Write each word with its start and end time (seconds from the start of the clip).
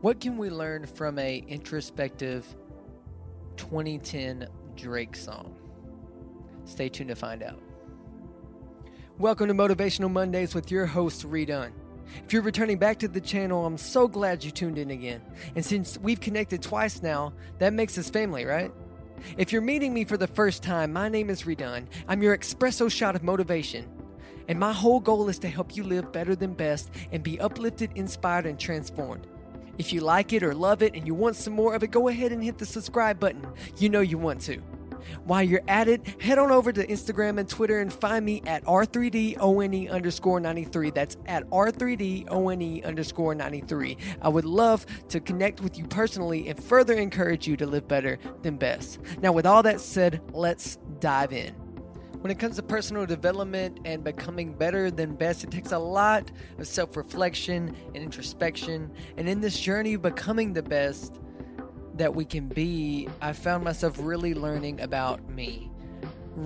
What 0.00 0.20
can 0.20 0.38
we 0.38 0.48
learn 0.48 0.86
from 0.86 1.18
a 1.18 1.38
introspective 1.48 2.46
2010 3.56 4.46
Drake 4.76 5.16
song? 5.16 5.56
Stay 6.66 6.88
tuned 6.88 7.08
to 7.08 7.16
find 7.16 7.42
out. 7.42 7.60
Welcome 9.18 9.48
to 9.48 9.54
Motivational 9.54 10.08
Mondays 10.08 10.54
with 10.54 10.70
your 10.70 10.86
host 10.86 11.28
Redone. 11.28 11.72
If 12.24 12.32
you're 12.32 12.42
returning 12.42 12.78
back 12.78 13.00
to 13.00 13.08
the 13.08 13.20
channel, 13.20 13.66
I'm 13.66 13.76
so 13.76 14.06
glad 14.06 14.44
you 14.44 14.52
tuned 14.52 14.78
in 14.78 14.92
again. 14.92 15.20
And 15.56 15.64
since 15.64 15.98
we've 15.98 16.20
connected 16.20 16.62
twice 16.62 17.02
now, 17.02 17.32
that 17.58 17.72
makes 17.72 17.98
us 17.98 18.08
family, 18.08 18.44
right? 18.44 18.70
If 19.36 19.50
you're 19.50 19.62
meeting 19.62 19.92
me 19.92 20.04
for 20.04 20.16
the 20.16 20.28
first 20.28 20.62
time, 20.62 20.92
my 20.92 21.08
name 21.08 21.28
is 21.28 21.42
Redone. 21.42 21.88
I'm 22.06 22.22
your 22.22 22.38
espresso 22.38 22.88
shot 22.88 23.16
of 23.16 23.24
motivation. 23.24 23.88
And 24.46 24.60
my 24.60 24.72
whole 24.72 25.00
goal 25.00 25.28
is 25.28 25.40
to 25.40 25.48
help 25.48 25.76
you 25.76 25.82
live 25.82 26.12
better 26.12 26.36
than 26.36 26.54
best 26.54 26.88
and 27.10 27.20
be 27.20 27.40
uplifted, 27.40 27.90
inspired, 27.96 28.46
and 28.46 28.60
transformed. 28.60 29.26
If 29.78 29.92
you 29.92 30.00
like 30.00 30.32
it 30.32 30.42
or 30.42 30.54
love 30.54 30.82
it 30.82 30.94
and 30.94 31.06
you 31.06 31.14
want 31.14 31.36
some 31.36 31.52
more 31.52 31.74
of 31.74 31.82
it, 31.82 31.90
go 31.90 32.08
ahead 32.08 32.32
and 32.32 32.42
hit 32.42 32.58
the 32.58 32.66
subscribe 32.66 33.18
button. 33.18 33.46
You 33.78 33.88
know 33.88 34.00
you 34.00 34.18
want 34.18 34.40
to. 34.42 34.60
While 35.24 35.42
you're 35.42 35.62
at 35.68 35.88
it, 35.88 36.20
head 36.20 36.38
on 36.38 36.50
over 36.50 36.72
to 36.72 36.86
Instagram 36.86 37.38
and 37.38 37.48
Twitter 37.48 37.80
and 37.80 37.92
find 37.92 38.24
me 38.24 38.42
at 38.46 38.64
R3DONE 38.64 39.90
underscore 39.90 40.40
93. 40.40 40.90
That's 40.90 41.16
at 41.26 41.48
R3DONE 41.50 42.84
underscore 42.84 43.34
93. 43.34 43.96
I 44.20 44.28
would 44.28 44.44
love 44.44 44.84
to 45.08 45.20
connect 45.20 45.60
with 45.60 45.78
you 45.78 45.86
personally 45.86 46.48
and 46.48 46.62
further 46.62 46.94
encourage 46.94 47.46
you 47.46 47.56
to 47.56 47.66
live 47.66 47.88
better 47.88 48.18
than 48.42 48.56
best. 48.56 48.98
Now, 49.20 49.32
with 49.32 49.46
all 49.46 49.62
that 49.62 49.80
said, 49.80 50.20
let's 50.32 50.78
dive 51.00 51.32
in. 51.32 51.67
When 52.20 52.32
it 52.32 52.38
comes 52.38 52.56
to 52.56 52.62
personal 52.62 53.06
development 53.06 53.78
and 53.84 54.02
becoming 54.02 54.52
better 54.52 54.90
than 54.90 55.14
best, 55.14 55.44
it 55.44 55.52
takes 55.52 55.70
a 55.70 55.78
lot 55.78 56.30
of 56.58 56.66
self 56.66 56.96
reflection 56.96 57.76
and 57.94 57.96
introspection. 57.96 58.90
And 59.16 59.28
in 59.28 59.40
this 59.40 59.58
journey 59.58 59.94
of 59.94 60.02
becoming 60.02 60.52
the 60.52 60.62
best 60.62 61.20
that 61.94 62.14
we 62.14 62.24
can 62.24 62.48
be, 62.48 63.08
I 63.20 63.32
found 63.32 63.62
myself 63.62 63.98
really 64.00 64.34
learning 64.34 64.80
about 64.80 65.28
me 65.30 65.70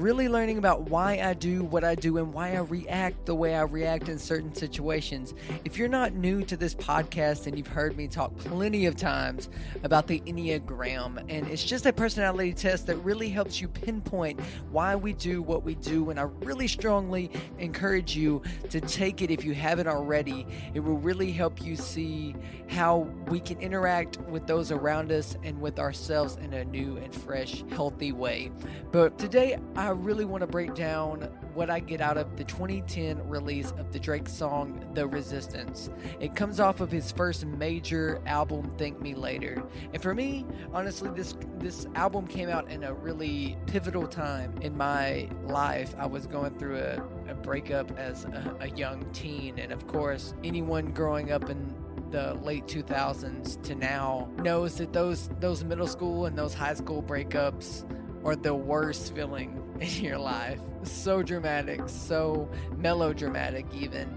really 0.00 0.28
learning 0.28 0.58
about 0.58 0.88
why 0.88 1.20
I 1.22 1.34
do 1.34 1.64
what 1.64 1.84
I 1.84 1.94
do 1.94 2.18
and 2.18 2.32
why 2.32 2.52
I 2.54 2.60
react 2.60 3.26
the 3.26 3.34
way 3.34 3.54
I 3.54 3.62
react 3.62 4.08
in 4.08 4.18
certain 4.18 4.54
situations. 4.54 5.34
If 5.64 5.76
you're 5.76 5.88
not 5.88 6.14
new 6.14 6.42
to 6.44 6.56
this 6.56 6.74
podcast 6.74 7.46
and 7.46 7.58
you've 7.58 7.66
heard 7.66 7.96
me 7.96 8.08
talk 8.08 8.36
plenty 8.38 8.86
of 8.86 8.96
times 8.96 9.50
about 9.82 10.06
the 10.06 10.20
Enneagram, 10.20 11.18
and 11.28 11.46
it's 11.48 11.64
just 11.64 11.84
a 11.84 11.92
personality 11.92 12.52
test 12.54 12.86
that 12.86 12.96
really 12.96 13.28
helps 13.28 13.60
you 13.60 13.68
pinpoint 13.68 14.40
why 14.70 14.96
we 14.96 15.12
do 15.12 15.42
what 15.42 15.62
we 15.62 15.74
do. 15.74 16.10
And 16.10 16.18
I 16.18 16.24
really 16.40 16.68
strongly 16.68 17.30
encourage 17.58 18.16
you 18.16 18.42
to 18.70 18.80
take 18.80 19.20
it 19.20 19.30
if 19.30 19.44
you 19.44 19.54
haven't 19.54 19.88
already. 19.88 20.46
It 20.74 20.80
will 20.80 20.98
really 20.98 21.32
help 21.32 21.62
you 21.62 21.76
see 21.76 22.34
how 22.68 23.08
we 23.28 23.40
can 23.40 23.60
interact 23.60 24.18
with 24.22 24.46
those 24.46 24.72
around 24.72 25.12
us 25.12 25.36
and 25.42 25.60
with 25.60 25.78
ourselves 25.78 26.36
in 26.36 26.54
a 26.54 26.64
new 26.64 26.96
and 26.96 27.14
fresh, 27.14 27.62
healthy 27.70 28.12
way. 28.12 28.50
But 28.90 29.18
today, 29.18 29.58
I 29.76 29.81
really 29.88 30.24
want 30.24 30.42
to 30.42 30.46
break 30.46 30.74
down 30.74 31.22
what 31.54 31.70
I 31.70 31.80
get 31.80 32.00
out 32.00 32.16
of 32.16 32.36
the 32.36 32.44
2010 32.44 33.28
release 33.28 33.72
of 33.72 33.92
the 33.92 33.98
Drake 33.98 34.28
song 34.28 34.84
The 34.94 35.06
Resistance. 35.06 35.90
It 36.20 36.34
comes 36.34 36.60
off 36.60 36.80
of 36.80 36.90
his 36.90 37.10
first 37.10 37.44
major 37.44 38.20
album 38.26 38.72
Thank 38.78 39.00
Me 39.00 39.14
Later. 39.14 39.62
And 39.92 40.02
for 40.02 40.14
me, 40.14 40.46
honestly 40.72 41.10
this 41.10 41.34
this 41.58 41.86
album 41.94 42.26
came 42.26 42.48
out 42.48 42.70
in 42.70 42.84
a 42.84 42.92
really 42.92 43.56
pivotal 43.66 44.06
time 44.06 44.54
in 44.60 44.76
my 44.76 45.28
life. 45.44 45.94
I 45.98 46.06
was 46.06 46.26
going 46.26 46.58
through 46.58 46.78
a, 46.78 47.02
a 47.28 47.34
breakup 47.34 47.98
as 47.98 48.24
a, 48.24 48.56
a 48.60 48.68
young 48.68 49.10
teen 49.12 49.58
and 49.58 49.72
of 49.72 49.86
course 49.86 50.34
anyone 50.44 50.92
growing 50.92 51.32
up 51.32 51.50
in 51.50 51.74
the 52.10 52.34
late 52.42 52.66
2000s 52.66 53.60
to 53.62 53.74
now 53.74 54.30
knows 54.36 54.76
that 54.76 54.92
those 54.92 55.30
those 55.40 55.64
middle 55.64 55.86
school 55.86 56.26
and 56.26 56.36
those 56.36 56.52
high 56.52 56.74
school 56.74 57.02
breakups 57.02 57.84
are 58.24 58.36
the 58.36 58.54
worst 58.54 59.14
feeling 59.14 59.61
in 59.80 60.04
your 60.04 60.18
life. 60.18 60.58
So 60.84 61.22
dramatic, 61.22 61.80
so 61.86 62.48
melodramatic, 62.76 63.66
even. 63.74 64.08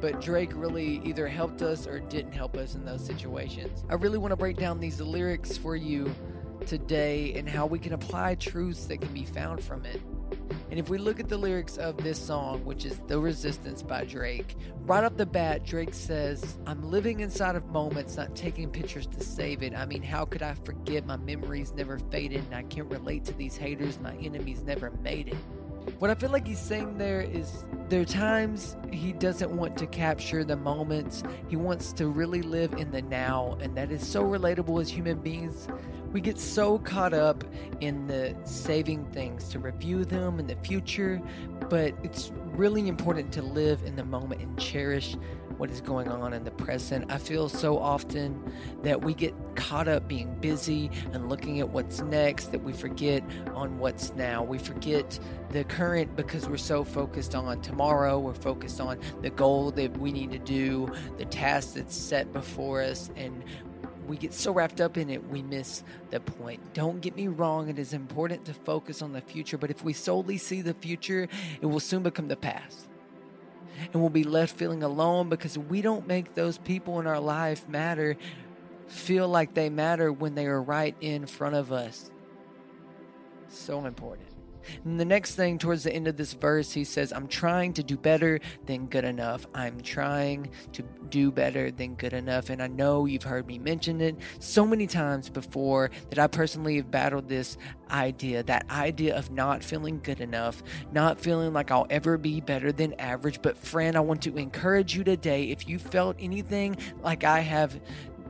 But 0.00 0.20
Drake 0.20 0.52
really 0.54 1.00
either 1.04 1.28
helped 1.28 1.60
us 1.62 1.86
or 1.86 2.00
didn't 2.00 2.32
help 2.32 2.56
us 2.56 2.74
in 2.74 2.84
those 2.84 3.04
situations. 3.04 3.84
I 3.90 3.94
really 3.94 4.18
want 4.18 4.32
to 4.32 4.36
break 4.36 4.56
down 4.56 4.80
these 4.80 5.00
lyrics 5.00 5.56
for 5.56 5.76
you 5.76 6.14
today 6.66 7.34
and 7.34 7.48
how 7.48 7.66
we 7.66 7.78
can 7.78 7.92
apply 7.92 8.34
truths 8.36 8.86
that 8.86 9.00
can 9.00 9.12
be 9.12 9.24
found 9.24 9.62
from 9.62 9.84
it. 9.84 10.00
And 10.70 10.78
if 10.78 10.88
we 10.88 10.98
look 10.98 11.20
at 11.20 11.28
the 11.28 11.36
lyrics 11.36 11.76
of 11.76 11.96
this 11.98 12.18
song, 12.18 12.64
which 12.64 12.84
is 12.84 12.98
The 13.06 13.18
Resistance 13.18 13.82
by 13.82 14.04
Drake, 14.04 14.56
right 14.86 15.04
off 15.04 15.16
the 15.16 15.26
bat, 15.26 15.64
Drake 15.64 15.94
says, 15.94 16.58
I'm 16.66 16.82
living 16.90 17.20
inside 17.20 17.56
of 17.56 17.66
moments, 17.66 18.16
not 18.16 18.34
taking 18.36 18.70
pictures 18.70 19.06
to 19.08 19.20
save 19.20 19.62
it. 19.62 19.74
I 19.74 19.86
mean, 19.86 20.02
how 20.02 20.24
could 20.24 20.42
I 20.42 20.54
forget? 20.54 21.06
My 21.06 21.16
memories 21.16 21.72
never 21.72 21.98
faded, 22.10 22.44
and 22.44 22.54
I 22.54 22.62
can't 22.64 22.90
relate 22.90 23.24
to 23.26 23.34
these 23.34 23.56
haters. 23.56 23.98
My 24.00 24.14
enemies 24.14 24.62
never 24.62 24.90
made 25.02 25.28
it. 25.28 25.36
What 25.98 26.10
I 26.10 26.14
feel 26.14 26.30
like 26.30 26.46
he's 26.46 26.60
saying 26.60 26.98
there 26.98 27.22
is 27.22 27.64
there 27.88 28.02
are 28.02 28.04
times 28.04 28.76
he 28.92 29.12
doesn't 29.12 29.50
want 29.50 29.76
to 29.78 29.86
capture 29.86 30.44
the 30.44 30.56
moments. 30.56 31.22
He 31.48 31.56
wants 31.56 31.92
to 31.94 32.08
really 32.08 32.42
live 32.42 32.72
in 32.74 32.90
the 32.90 33.02
now, 33.02 33.56
and 33.60 33.76
that 33.76 33.90
is 33.90 34.06
so 34.06 34.22
relatable 34.22 34.80
as 34.80 34.90
human 34.90 35.18
beings. 35.18 35.68
We 36.12 36.20
get 36.20 36.38
so 36.38 36.78
caught 36.78 37.14
up 37.14 37.44
in 37.80 38.06
the 38.06 38.36
saving 38.44 39.04
things 39.12 39.48
to 39.50 39.58
review 39.58 40.04
them 40.04 40.40
in 40.40 40.46
the 40.46 40.56
future, 40.56 41.20
but 41.68 41.94
it's 42.02 42.32
really 42.56 42.88
important 42.88 43.32
to 43.32 43.42
live 43.42 43.82
in 43.84 43.96
the 43.96 44.04
moment 44.04 44.40
and 44.40 44.58
cherish 44.58 45.16
what 45.60 45.70
is 45.70 45.82
going 45.82 46.08
on 46.08 46.32
in 46.32 46.42
the 46.42 46.50
present. 46.50 47.12
I 47.12 47.18
feel 47.18 47.50
so 47.50 47.78
often 47.78 48.42
that 48.82 49.02
we 49.02 49.12
get 49.12 49.34
caught 49.56 49.88
up 49.88 50.08
being 50.08 50.34
busy 50.40 50.90
and 51.12 51.28
looking 51.28 51.60
at 51.60 51.68
what's 51.68 52.00
next 52.00 52.46
that 52.52 52.62
we 52.62 52.72
forget 52.72 53.22
on 53.54 53.78
what's 53.78 54.14
now. 54.14 54.42
We 54.42 54.56
forget 54.58 55.20
the 55.50 55.64
current 55.64 56.16
because 56.16 56.48
we're 56.48 56.56
so 56.56 56.82
focused 56.82 57.34
on 57.34 57.60
tomorrow. 57.60 58.18
We're 58.18 58.32
focused 58.32 58.79
on 58.80 58.98
the 59.22 59.30
goal 59.30 59.70
that 59.72 59.96
we 59.98 60.12
need 60.12 60.32
to 60.32 60.38
do, 60.38 60.92
the 61.18 61.24
task 61.26 61.74
that's 61.74 61.94
set 61.94 62.32
before 62.32 62.82
us, 62.82 63.10
and 63.16 63.44
we 64.06 64.16
get 64.16 64.34
so 64.34 64.52
wrapped 64.52 64.80
up 64.80 64.96
in 64.96 65.08
it, 65.08 65.28
we 65.28 65.42
miss 65.42 65.84
the 66.10 66.18
point. 66.18 66.74
Don't 66.74 67.00
get 67.00 67.14
me 67.14 67.28
wrong, 67.28 67.68
it 67.68 67.78
is 67.78 67.92
important 67.92 68.44
to 68.46 68.54
focus 68.54 69.02
on 69.02 69.12
the 69.12 69.20
future, 69.20 69.56
but 69.56 69.70
if 69.70 69.84
we 69.84 69.92
solely 69.92 70.36
see 70.36 70.62
the 70.62 70.74
future, 70.74 71.28
it 71.60 71.66
will 71.66 71.80
soon 71.80 72.02
become 72.02 72.28
the 72.28 72.36
past. 72.36 72.88
And 73.92 74.00
we'll 74.00 74.10
be 74.10 74.24
left 74.24 74.56
feeling 74.56 74.82
alone 74.82 75.28
because 75.28 75.56
we 75.56 75.80
don't 75.80 76.06
make 76.06 76.34
those 76.34 76.58
people 76.58 76.98
in 77.00 77.06
our 77.06 77.20
life 77.20 77.68
matter 77.68 78.16
feel 78.88 79.28
like 79.28 79.54
they 79.54 79.70
matter 79.70 80.12
when 80.12 80.34
they 80.34 80.46
are 80.46 80.60
right 80.60 80.96
in 81.00 81.26
front 81.26 81.54
of 81.54 81.70
us. 81.70 82.10
So 83.48 83.84
important. 83.84 84.28
And 84.84 84.98
the 84.98 85.04
next 85.04 85.34
thing, 85.34 85.58
towards 85.58 85.84
the 85.84 85.92
end 85.92 86.08
of 86.08 86.16
this 86.16 86.32
verse, 86.32 86.72
he 86.72 86.84
says, 86.84 87.12
I'm 87.12 87.28
trying 87.28 87.72
to 87.74 87.82
do 87.82 87.96
better 87.96 88.40
than 88.66 88.86
good 88.86 89.04
enough. 89.04 89.46
I'm 89.54 89.80
trying 89.80 90.50
to 90.72 90.82
do 91.08 91.30
better 91.30 91.70
than 91.70 91.94
good 91.94 92.12
enough. 92.12 92.50
And 92.50 92.62
I 92.62 92.68
know 92.68 93.06
you've 93.06 93.22
heard 93.22 93.46
me 93.46 93.58
mention 93.58 94.00
it 94.00 94.16
so 94.38 94.66
many 94.66 94.86
times 94.86 95.28
before 95.28 95.90
that 96.10 96.18
I 96.18 96.26
personally 96.26 96.76
have 96.76 96.90
battled 96.90 97.28
this 97.28 97.56
idea 97.90 98.42
that 98.44 98.64
idea 98.70 99.16
of 99.16 99.30
not 99.30 99.62
feeling 99.64 100.00
good 100.02 100.20
enough, 100.20 100.62
not 100.92 101.18
feeling 101.18 101.52
like 101.52 101.70
I'll 101.70 101.86
ever 101.90 102.16
be 102.16 102.40
better 102.40 102.72
than 102.72 102.94
average. 102.94 103.42
But, 103.42 103.56
friend, 103.56 103.96
I 103.96 104.00
want 104.00 104.22
to 104.22 104.36
encourage 104.36 104.94
you 104.94 105.04
today 105.04 105.44
if 105.50 105.68
you 105.68 105.78
felt 105.78 106.16
anything 106.18 106.76
like 107.02 107.24
I 107.24 107.40
have 107.40 107.80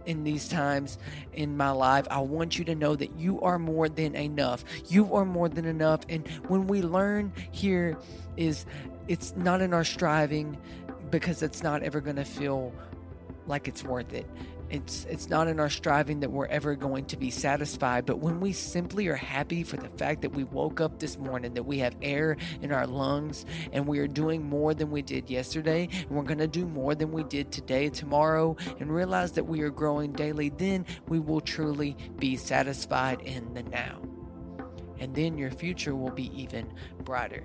in 0.06 0.24
these 0.24 0.48
times 0.48 0.98
in 1.32 1.56
my 1.56 1.70
life, 1.70 2.06
I 2.10 2.20
want 2.20 2.58
you 2.58 2.64
to 2.66 2.74
know 2.74 2.96
that 2.96 3.16
you 3.16 3.40
are 3.40 3.58
more 3.58 3.88
than 3.88 4.14
enough. 4.14 4.64
You 4.88 5.14
are 5.14 5.24
more 5.24 5.48
than 5.48 5.64
enough. 5.64 6.00
And 6.08 6.26
when 6.48 6.66
we 6.66 6.82
learn 6.82 7.32
here 7.50 7.98
is 8.36 8.66
it's 9.08 9.34
not 9.36 9.60
in 9.60 9.74
our 9.74 9.84
striving 9.84 10.56
because 11.10 11.42
it's 11.42 11.62
not 11.62 11.82
ever 11.82 12.00
going 12.00 12.16
to 12.16 12.24
feel 12.24 12.72
like 13.46 13.66
it's 13.66 13.82
worth 13.82 14.12
it. 14.12 14.26
It's 14.70 15.04
it's 15.06 15.28
not 15.28 15.48
in 15.48 15.58
our 15.58 15.68
striving 15.68 16.20
that 16.20 16.30
we're 16.30 16.46
ever 16.46 16.76
going 16.76 17.06
to 17.06 17.16
be 17.16 17.30
satisfied, 17.30 18.06
but 18.06 18.20
when 18.20 18.38
we 18.38 18.52
simply 18.52 19.08
are 19.08 19.16
happy 19.16 19.64
for 19.64 19.76
the 19.76 19.88
fact 19.88 20.22
that 20.22 20.30
we 20.30 20.44
woke 20.44 20.80
up 20.80 21.00
this 21.00 21.18
morning, 21.18 21.54
that 21.54 21.64
we 21.64 21.78
have 21.78 21.96
air 22.02 22.36
in 22.62 22.70
our 22.70 22.86
lungs, 22.86 23.44
and 23.72 23.86
we 23.86 23.98
are 23.98 24.06
doing 24.06 24.48
more 24.48 24.72
than 24.72 24.92
we 24.92 25.02
did 25.02 25.28
yesterday, 25.28 25.88
and 25.90 26.10
we're 26.10 26.22
going 26.22 26.38
to 26.38 26.46
do 26.46 26.66
more 26.66 26.94
than 26.94 27.10
we 27.10 27.24
did 27.24 27.50
today, 27.50 27.88
tomorrow, 27.88 28.56
and 28.78 28.94
realize 28.94 29.32
that 29.32 29.44
we 29.44 29.60
are 29.62 29.70
growing 29.70 30.12
daily, 30.12 30.50
then 30.50 30.86
we 31.08 31.18
will 31.18 31.40
truly 31.40 31.96
be 32.18 32.36
satisfied 32.36 33.20
in 33.22 33.52
the 33.54 33.64
now. 33.64 34.00
And 35.00 35.14
then 35.16 35.36
your 35.36 35.50
future 35.50 35.96
will 35.96 36.12
be 36.12 36.30
even 36.40 36.72
brighter. 37.02 37.42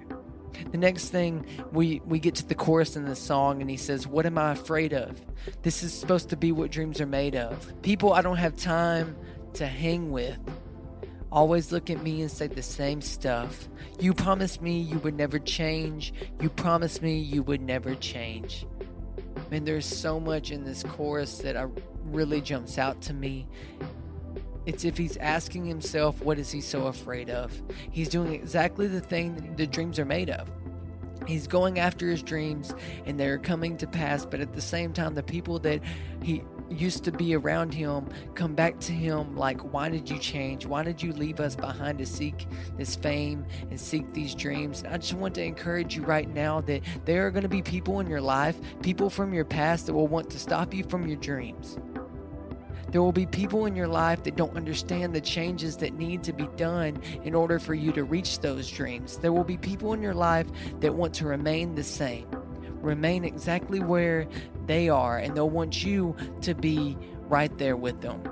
The 0.71 0.77
next 0.77 1.09
thing 1.09 1.45
we 1.71 2.01
we 2.05 2.19
get 2.19 2.35
to 2.35 2.45
the 2.45 2.55
chorus 2.55 2.95
in 2.95 3.05
the 3.05 3.15
song 3.15 3.61
and 3.61 3.69
he 3.69 3.77
says, 3.77 4.07
"What 4.07 4.25
am 4.25 4.37
I 4.37 4.51
afraid 4.51 4.93
of? 4.93 5.21
This 5.61 5.83
is 5.83 5.93
supposed 5.93 6.29
to 6.29 6.37
be 6.37 6.51
what 6.51 6.71
dreams 6.71 6.99
are 7.01 7.05
made 7.05 7.35
of. 7.35 7.73
People 7.81 8.13
I 8.13 8.21
don't 8.21 8.37
have 8.37 8.55
time 8.55 9.15
to 9.53 9.67
hang 9.67 10.11
with 10.11 10.37
always 11.31 11.71
look 11.71 11.89
at 11.89 12.01
me 12.01 12.21
and 12.21 12.31
say 12.31 12.47
the 12.47 12.61
same 12.61 13.01
stuff. 13.01 13.67
You 13.99 14.13
promised 14.13 14.61
me 14.61 14.79
you 14.79 14.99
would 14.99 15.15
never 15.15 15.39
change. 15.39 16.13
You 16.41 16.49
promised 16.49 17.01
me 17.01 17.17
you 17.17 17.43
would 17.43 17.61
never 17.61 17.95
change." 17.95 18.65
Man, 19.51 19.63
there's 19.63 19.85
so 19.85 20.19
much 20.19 20.51
in 20.51 20.63
this 20.63 20.81
chorus 20.81 21.37
that 21.39 21.55
I 21.55 21.67
really 22.05 22.41
jumps 22.41 22.77
out 22.77 23.01
to 23.03 23.13
me. 23.13 23.47
It's 24.65 24.83
if 24.83 24.97
he's 24.97 25.17
asking 25.17 25.65
himself, 25.65 26.21
what 26.21 26.39
is 26.39 26.51
he 26.51 26.61
so 26.61 26.87
afraid 26.87 27.29
of? 27.29 27.51
He's 27.91 28.09
doing 28.09 28.33
exactly 28.33 28.87
the 28.87 29.01
thing 29.01 29.35
that 29.35 29.57
the 29.57 29.67
dreams 29.67 29.99
are 29.99 30.05
made 30.05 30.29
of. 30.29 30.49
He's 31.27 31.47
going 31.47 31.79
after 31.79 32.09
his 32.09 32.21
dreams 32.21 32.73
and 33.05 33.19
they're 33.19 33.37
coming 33.37 33.77
to 33.77 33.87
pass, 33.87 34.25
but 34.25 34.39
at 34.39 34.53
the 34.53 34.61
same 34.61 34.93
time, 34.93 35.15
the 35.15 35.23
people 35.23 35.59
that 35.59 35.81
he 36.21 36.43
used 36.69 37.03
to 37.03 37.11
be 37.11 37.35
around 37.35 37.73
him 37.73 38.07
come 38.33 38.55
back 38.55 38.79
to 38.79 38.91
him 38.91 39.35
like, 39.35 39.61
Why 39.73 39.89
did 39.89 40.09
you 40.09 40.17
change? 40.19 40.65
Why 40.65 40.83
did 40.83 41.01
you 41.01 41.13
leave 41.13 41.39
us 41.39 41.55
behind 41.55 41.99
to 41.99 42.05
seek 42.05 42.47
this 42.77 42.95
fame 42.95 43.45
and 43.69 43.79
seek 43.79 44.13
these 44.13 44.35
dreams? 44.35 44.83
And 44.83 44.93
I 44.93 44.97
just 44.97 45.13
want 45.13 45.35
to 45.35 45.43
encourage 45.43 45.95
you 45.95 46.03
right 46.03 46.29
now 46.29 46.61
that 46.61 46.81
there 47.05 47.25
are 47.25 47.31
going 47.31 47.43
to 47.43 47.49
be 47.49 47.61
people 47.61 47.99
in 47.99 48.07
your 48.07 48.21
life, 48.21 48.59
people 48.81 49.09
from 49.09 49.33
your 49.33 49.45
past 49.45 49.87
that 49.87 49.93
will 49.93 50.07
want 50.07 50.29
to 50.31 50.39
stop 50.39 50.73
you 50.73 50.83
from 50.83 51.07
your 51.07 51.17
dreams. 51.17 51.77
There 52.95 53.03
will 53.03 53.11
be 53.11 53.25
people 53.25 53.65
in 53.65 53.75
your 53.75 53.89
life 53.89 54.23
that 54.23 54.37
don't 54.37 54.55
understand 54.55 55.13
the 55.13 55.19
changes 55.19 55.75
that 55.79 55.95
need 55.95 56.23
to 56.23 56.31
be 56.31 56.47
done 56.55 56.97
in 57.25 57.35
order 57.35 57.59
for 57.59 57.73
you 57.73 57.91
to 57.91 58.05
reach 58.05 58.39
those 58.39 58.71
dreams. 58.71 59.17
There 59.17 59.33
will 59.33 59.43
be 59.43 59.57
people 59.57 59.91
in 59.91 60.01
your 60.01 60.13
life 60.13 60.47
that 60.79 60.95
want 60.95 61.13
to 61.15 61.25
remain 61.25 61.75
the 61.75 61.83
same 61.83 62.25
remain 62.79 63.25
exactly 63.25 63.81
where 63.81 64.29
they 64.65 64.87
are, 64.87 65.17
and 65.17 65.35
they'll 65.35 65.49
want 65.49 65.83
you 65.83 66.15
to 66.39 66.55
be 66.55 66.97
right 67.27 67.57
there 67.57 67.75
with 67.75 67.99
them. 67.99 68.23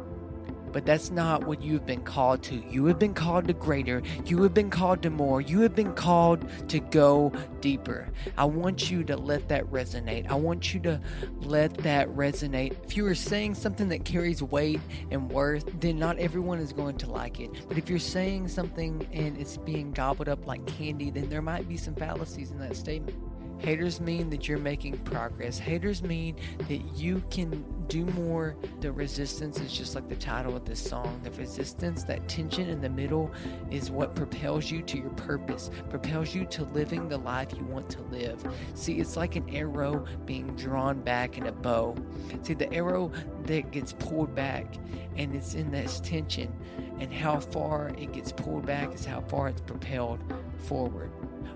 But 0.74 0.86
that's 0.86 1.12
not 1.12 1.46
what 1.46 1.62
you've 1.62 1.86
been 1.86 2.02
called 2.04 2.44
to. 2.44 2.56
You 2.56 2.86
have 2.88 3.00
been 3.00 3.14
called 3.14 3.48
to 3.48 3.54
greater. 3.54 4.02
You 4.26 4.42
have 4.44 4.54
been 4.54 4.70
called 4.70 5.04
to 5.04 5.10
more. 5.10 5.40
You 5.40 5.62
have 5.62 5.76
been 5.76 5.94
called 5.94 6.46
to 6.70 6.80
go 6.80 7.32
deeper. 7.62 8.10
I 8.38 8.46
want 8.46 8.92
you 8.92 9.04
to 9.06 9.16
let 9.16 9.48
that 9.50 9.66
resonate. 9.68 10.30
I 10.30 10.36
want 10.36 10.74
you 10.74 10.80
to 10.82 11.00
let 11.42 11.78
that 11.78 12.10
resonate. 12.10 12.76
If 12.84 12.98
you 12.98 13.06
are 13.08 13.16
saying 13.16 13.56
something 13.56 13.88
that 13.90 14.04
carries 14.04 14.42
weight 14.42 14.82
and 15.12 15.32
worth, 15.32 15.70
then 15.80 16.00
not 16.00 16.18
everyone 16.18 16.60
is 16.60 16.74
going 16.74 16.98
to 16.98 17.12
like 17.12 17.40
it. 17.40 17.52
But 17.68 17.78
if 17.78 17.90
you're 17.90 18.00
saying 18.00 18.48
something 18.48 19.08
and 19.14 19.38
it's 19.38 19.58
being 19.58 19.92
gobbled 19.92 20.28
up 20.28 20.48
like 20.48 20.66
candy, 20.66 21.12
then 21.12 21.30
there 21.30 21.42
might 21.42 21.70
be 21.70 21.78
some 21.78 21.96
fallacies 21.96 22.52
in 22.52 22.60
that 22.60 22.76
statement. 22.76 23.18
Haters 23.60 24.02
mean 24.02 24.30
that 24.32 24.48
you're 24.48 24.58
making 24.58 24.98
progress. 25.00 25.58
Haters 25.58 26.04
mean 26.04 26.36
that 26.68 26.82
you 26.98 27.24
can 27.30 27.64
do 27.88 28.06
more. 28.06 28.56
The 28.82 28.92
resistance 28.92 29.60
is 29.60 29.72
just 29.72 29.96
like 29.96 30.10
the 30.10 30.16
title 30.16 30.56
of 30.56 30.66
this 30.66 30.80
song. 30.80 31.20
The 31.24 31.32
resistance, 31.32 32.04
that 32.06 32.28
tension 32.28 32.70
in 32.70 32.82
the 32.82 32.90
middle, 32.90 33.32
is 33.72 33.92
what 33.92 34.16
propels 34.16 34.70
you 34.72 34.82
to 34.84 34.98
your 34.98 35.10
purpose, 35.12 35.70
propels 35.90 36.34
you 36.34 36.46
to 36.46 36.64
living 36.66 37.08
the 37.08 37.18
life 37.18 37.50
you 37.58 37.64
want 37.66 37.90
to 37.92 38.02
live. 38.04 38.44
See, 38.74 39.00
it's 39.00 39.16
like 39.18 39.36
an 39.36 39.50
arrow 39.50 40.06
being 40.26 40.56
drawn 40.56 41.02
back 41.02 41.38
in 41.38 41.48
a 41.48 41.52
bow. 41.52 41.96
See, 42.42 42.54
the 42.54 42.72
arrow 42.74 43.12
that 43.46 43.72
gets 43.72 43.94
pulled 43.94 44.34
back, 44.36 44.76
and 45.16 45.36
it's 45.36 45.54
in 45.54 45.72
this 45.72 46.00
tension, 46.00 46.52
and 47.00 47.14
how 47.14 47.40
far 47.40 47.90
it 47.98 48.14
gets 48.14 48.32
pulled 48.32 48.66
back 48.66 48.94
is 48.94 49.06
how 49.06 49.22
far 49.22 49.50
it's 49.50 49.62
propelled 49.62 50.20
forward 50.60 51.12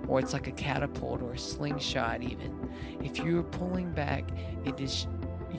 or 0.08 0.20
it's 0.20 0.34
like 0.34 0.48
a 0.48 0.52
catapult 0.52 1.22
or 1.22 1.34
a 1.34 1.38
slingshot, 1.38 2.24
even. 2.24 2.70
If 3.04 3.20
you're 3.20 3.44
pulling 3.44 3.92
back, 3.92 4.30
it 4.66 4.80
is 4.80 5.08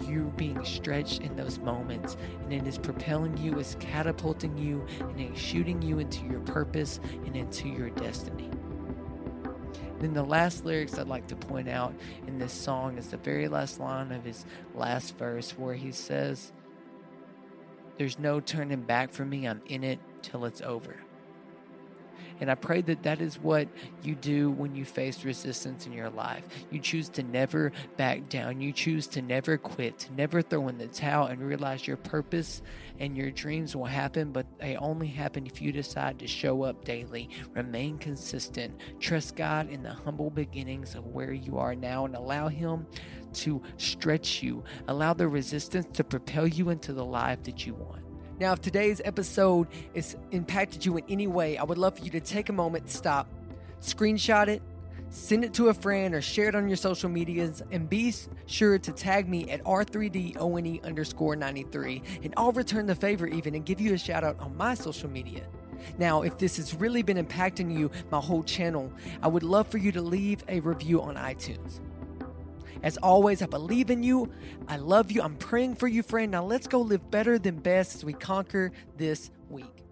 you 0.06 0.32
being 0.36 0.64
stretched 0.64 1.22
in 1.22 1.36
those 1.36 1.58
moments, 1.58 2.16
and 2.42 2.52
it 2.52 2.66
is 2.66 2.78
propelling 2.78 3.36
you, 3.38 3.58
it's 3.58 3.76
catapulting 3.80 4.56
you, 4.56 4.86
and 5.00 5.20
it's 5.20 5.40
shooting 5.40 5.82
you 5.82 5.98
into 5.98 6.24
your 6.26 6.40
purpose 6.40 7.00
and 7.26 7.36
into 7.36 7.68
your 7.68 7.90
destiny. 7.90 8.50
Then 10.00 10.14
the 10.14 10.22
last 10.22 10.64
lyrics 10.64 10.96
I'd 10.96 11.08
like 11.08 11.26
to 11.28 11.36
point 11.36 11.68
out 11.68 11.92
in 12.26 12.38
this 12.38 12.52
song 12.52 12.98
is 12.98 13.08
the 13.08 13.16
very 13.16 13.48
last 13.48 13.80
line 13.80 14.12
of 14.12 14.24
his 14.24 14.44
last 14.74 15.16
verse, 15.18 15.52
where 15.52 15.74
he 15.74 15.90
says, 15.90 16.52
There's 17.96 18.18
no 18.18 18.40
turning 18.40 18.82
back 18.82 19.12
for 19.12 19.24
me, 19.24 19.46
I'm 19.46 19.62
in 19.66 19.82
it 19.82 19.98
till 20.22 20.44
it's 20.44 20.60
over. 20.60 20.96
And 22.40 22.50
I 22.50 22.54
pray 22.54 22.80
that 22.82 23.02
that 23.02 23.20
is 23.20 23.38
what 23.38 23.68
you 24.02 24.14
do 24.14 24.50
when 24.50 24.74
you 24.74 24.84
face 24.84 25.24
resistance 25.24 25.86
in 25.86 25.92
your 25.92 26.10
life. 26.10 26.44
You 26.70 26.80
choose 26.80 27.08
to 27.10 27.22
never 27.22 27.72
back 27.96 28.28
down. 28.28 28.60
You 28.60 28.72
choose 28.72 29.06
to 29.08 29.22
never 29.22 29.58
quit, 29.58 29.98
to 30.00 30.12
never 30.14 30.42
throw 30.42 30.68
in 30.68 30.78
the 30.78 30.86
towel 30.86 31.26
and 31.26 31.40
realize 31.40 31.86
your 31.86 31.96
purpose 31.96 32.62
and 32.98 33.16
your 33.16 33.30
dreams 33.30 33.76
will 33.76 33.84
happen, 33.84 34.32
but 34.32 34.46
they 34.58 34.76
only 34.76 35.08
happen 35.08 35.46
if 35.46 35.62
you 35.62 35.72
decide 35.72 36.18
to 36.18 36.26
show 36.26 36.62
up 36.62 36.84
daily, 36.84 37.28
remain 37.54 37.98
consistent, 37.98 38.80
trust 39.00 39.36
God 39.36 39.68
in 39.70 39.82
the 39.82 39.92
humble 39.92 40.30
beginnings 40.30 40.94
of 40.94 41.06
where 41.06 41.32
you 41.32 41.58
are 41.58 41.74
now, 41.74 42.04
and 42.04 42.16
allow 42.16 42.48
Him 42.48 42.86
to 43.34 43.62
stretch 43.76 44.42
you. 44.42 44.64
Allow 44.88 45.14
the 45.14 45.28
resistance 45.28 45.86
to 45.94 46.04
propel 46.04 46.46
you 46.46 46.70
into 46.70 46.92
the 46.92 47.04
life 47.04 47.42
that 47.44 47.66
you 47.66 47.74
want. 47.74 48.07
Now, 48.40 48.52
if 48.52 48.60
today's 48.60 49.00
episode 49.04 49.66
has 49.96 50.16
impacted 50.30 50.86
you 50.86 50.96
in 50.96 51.04
any 51.08 51.26
way, 51.26 51.58
I 51.58 51.64
would 51.64 51.78
love 51.78 51.98
for 51.98 52.04
you 52.04 52.10
to 52.12 52.20
take 52.20 52.48
a 52.48 52.52
moment, 52.52 52.88
stop, 52.88 53.26
screenshot 53.80 54.46
it, 54.46 54.62
send 55.10 55.44
it 55.44 55.52
to 55.54 55.70
a 55.70 55.74
friend, 55.74 56.14
or 56.14 56.20
share 56.20 56.48
it 56.48 56.54
on 56.54 56.68
your 56.68 56.76
social 56.76 57.08
medias, 57.08 57.64
and 57.72 57.88
be 57.88 58.14
sure 58.46 58.78
to 58.78 58.92
tag 58.92 59.28
me 59.28 59.50
at 59.50 59.64
R3DONE 59.64 60.84
underscore 60.84 61.34
93, 61.34 62.00
and 62.22 62.32
I'll 62.36 62.52
return 62.52 62.86
the 62.86 62.94
favor 62.94 63.26
even 63.26 63.56
and 63.56 63.66
give 63.66 63.80
you 63.80 63.94
a 63.94 63.98
shout 63.98 64.22
out 64.22 64.38
on 64.38 64.56
my 64.56 64.74
social 64.74 65.10
media. 65.10 65.44
Now, 65.98 66.22
if 66.22 66.38
this 66.38 66.58
has 66.58 66.74
really 66.74 67.02
been 67.02 67.16
impacting 67.16 67.76
you, 67.76 67.90
my 68.12 68.20
whole 68.20 68.44
channel, 68.44 68.92
I 69.20 69.26
would 69.28 69.42
love 69.42 69.66
for 69.66 69.78
you 69.78 69.90
to 69.92 70.02
leave 70.02 70.44
a 70.48 70.60
review 70.60 71.02
on 71.02 71.16
iTunes. 71.16 71.80
As 72.82 72.96
always, 72.98 73.42
I 73.42 73.46
believe 73.46 73.90
in 73.90 74.02
you. 74.02 74.30
I 74.68 74.76
love 74.76 75.10
you. 75.10 75.22
I'm 75.22 75.36
praying 75.36 75.76
for 75.76 75.88
you, 75.88 76.02
friend. 76.02 76.32
Now 76.32 76.44
let's 76.44 76.66
go 76.66 76.80
live 76.80 77.10
better 77.10 77.38
than 77.38 77.56
best 77.56 77.94
as 77.94 78.04
we 78.04 78.12
conquer 78.12 78.72
this 78.96 79.30
week. 79.48 79.87